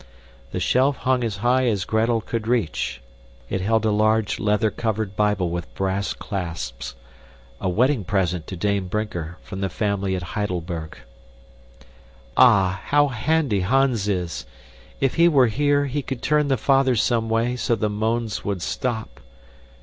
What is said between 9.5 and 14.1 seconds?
the family at Heidelberg. Ah, how handy Hans